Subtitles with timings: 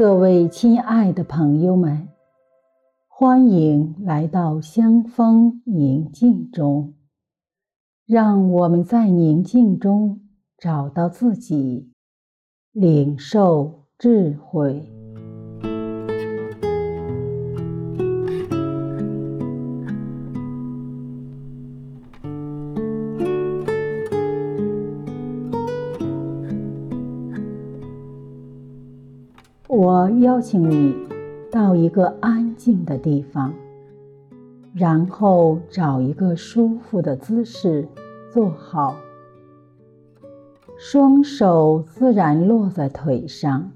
[0.00, 2.08] 各位亲爱的朋友们，
[3.06, 6.94] 欢迎来到香风宁静中，
[8.06, 10.22] 让我们在宁静中
[10.56, 11.92] 找到自己，
[12.72, 14.99] 领受智慧。
[29.72, 30.96] 我邀请你
[31.48, 33.54] 到一个安静的地方，
[34.74, 37.86] 然后找一个舒服的姿势
[38.32, 38.96] 坐好，
[40.76, 43.70] 双手自然落在腿上，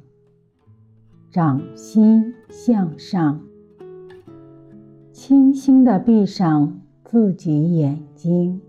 [1.31, 3.41] 掌心向上，
[5.13, 8.61] 轻轻地闭上自己眼睛，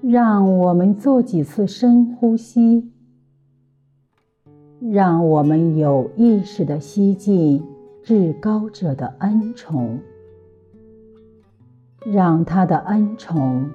[0.00, 2.90] 让我们做几次深呼吸。
[4.92, 7.64] 让我们有意识地吸进
[8.02, 10.00] 至高者的恩宠，
[12.04, 13.70] 让他的恩宠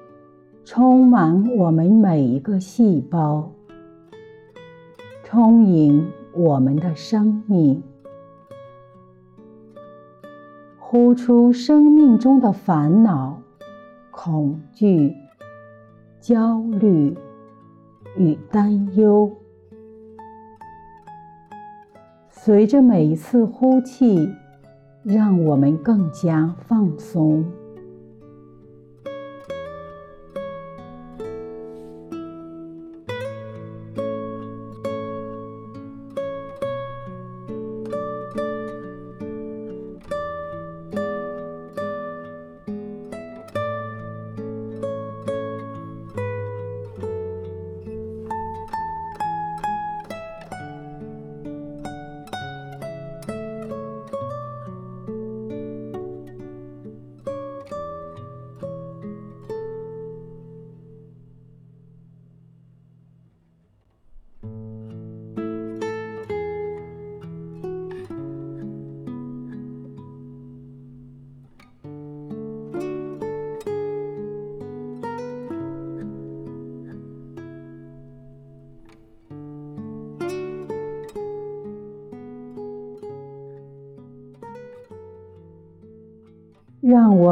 [0.62, 3.50] 充满我们每一个细胞，
[5.24, 7.82] 充盈我们的生命，
[10.78, 13.40] 呼出生命中的烦恼、
[14.10, 15.14] 恐惧、
[16.20, 17.16] 焦虑
[18.18, 19.34] 与担忧。
[22.46, 24.30] 随着每一次呼气，
[25.02, 27.44] 让我们更加放松。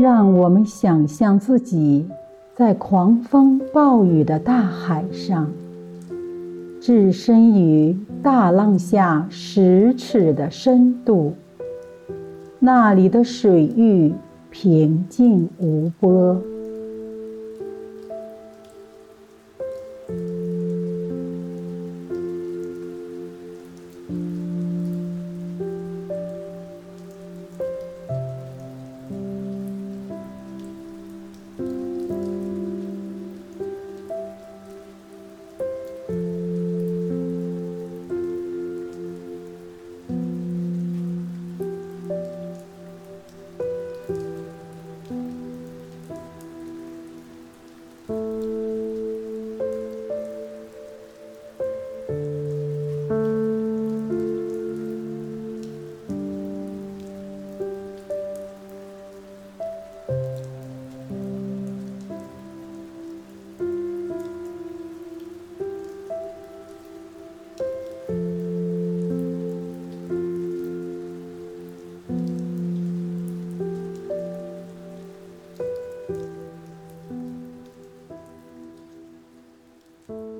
[0.00, 2.04] 让我们想象自己
[2.56, 5.48] 在狂风暴雨的大海上，
[6.80, 11.34] 置身于大浪下十尺的深度，
[12.58, 14.12] 那里的水域
[14.50, 16.42] 平静无波。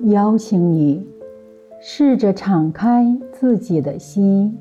[0.05, 1.03] 邀请你
[1.81, 4.55] 试着敞开自己的心，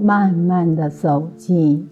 [0.00, 1.86] 慢慢的走进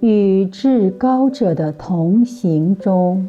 [0.00, 3.26] 与至高者的同行中。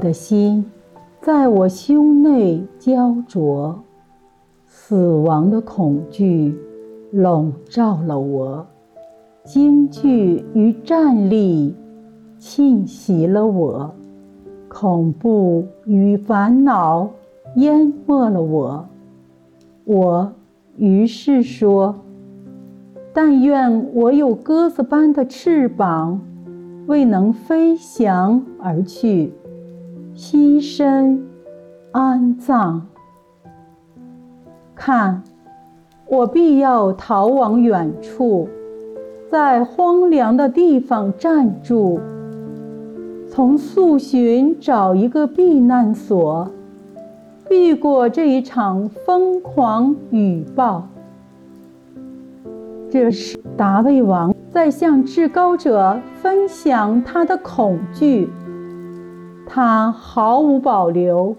[0.00, 0.64] 的心
[1.20, 3.78] 在我胸内焦灼，
[4.66, 6.58] 死亡的恐惧
[7.12, 8.66] 笼罩了我，
[9.44, 11.76] 惊惧与战栗
[12.38, 13.94] 侵袭了我，
[14.68, 17.10] 恐怖与烦恼
[17.56, 18.88] 淹没了我。
[19.84, 20.32] 我
[20.76, 21.94] 于是说
[23.12, 26.20] ：“但愿我有鸽子般的翅膀，
[26.86, 29.34] 为能飞翔而去。”
[30.22, 31.26] 栖身
[31.92, 32.86] 安葬。
[34.74, 35.22] 看，
[36.06, 38.46] 我必要逃往远处，
[39.30, 41.98] 在荒凉的地方暂住，
[43.30, 46.50] 从宿寻找一个避难所，
[47.48, 50.86] 避过这一场疯狂雨暴。
[52.90, 58.28] 这时，大卫王在向至高者分享他的恐惧。
[59.52, 61.36] 他毫无保留，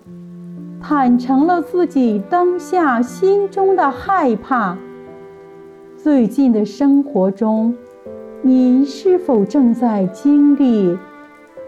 [0.82, 4.78] 坦诚了自己当下心中的害怕。
[5.96, 7.74] 最近的生活中，
[8.42, 10.98] 你是否正在经历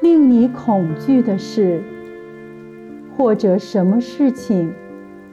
[0.01, 1.81] 令你恐惧的事？
[3.15, 4.73] 或者什么事情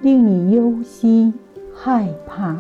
[0.02, 1.34] 令你忧心
[1.74, 2.56] 害怕？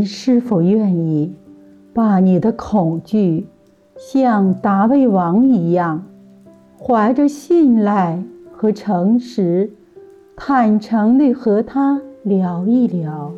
[0.00, 1.30] 你是否愿意
[1.92, 3.46] 把你的恐惧
[3.98, 6.02] 像大卫王一样，
[6.78, 9.70] 怀着信赖和诚实，
[10.34, 13.30] 坦诚地和他聊一聊？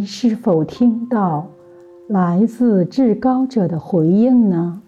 [0.00, 1.46] 你是否听到
[2.08, 4.80] 来自至高者的回应呢？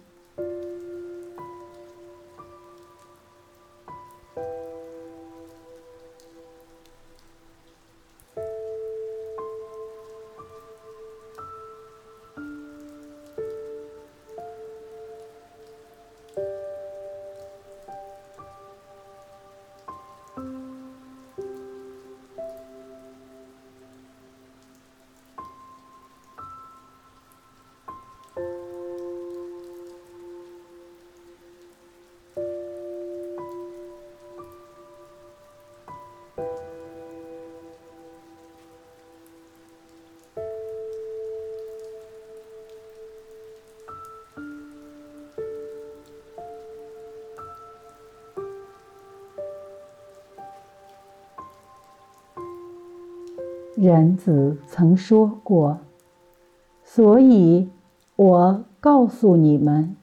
[53.74, 55.78] 人子曾说过
[56.84, 57.70] ：“所以，
[58.16, 59.96] 我告诉你们，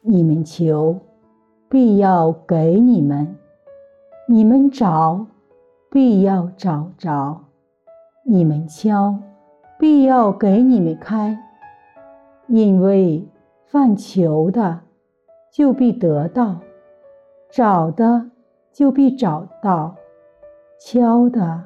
[0.00, 0.98] 你们求，
[1.68, 3.26] 必要给你们；
[4.26, 5.26] 你们找，
[5.90, 7.40] 必要找着；
[8.24, 9.18] 你们敲，
[9.78, 11.38] 必要给你们开。
[12.46, 13.28] 因为
[13.66, 14.80] 犯求的，
[15.52, 16.56] 就必得到；
[17.50, 18.30] 找的，
[18.72, 19.96] 就必找到；
[20.80, 21.64] 敲的，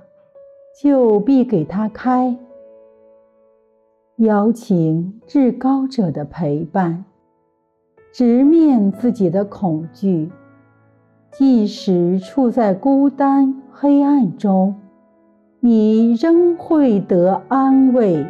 [0.82, 2.36] 就必给他开。
[4.16, 7.04] 邀请至高者的陪伴，
[8.12, 10.30] 直面自己的恐惧，
[11.32, 14.74] 即使处在孤单黑暗中，
[15.60, 18.24] 你仍会得安慰。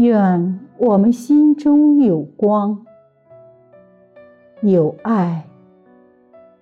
[0.00, 2.84] 愿我们心中有光，
[4.62, 5.44] 有爱。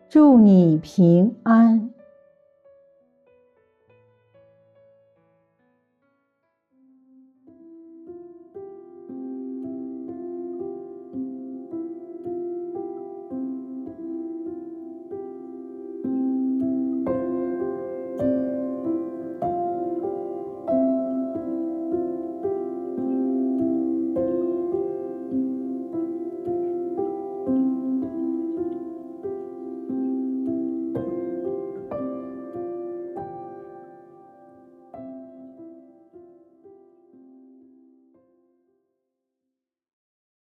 [0.09, 1.91] 祝你平安。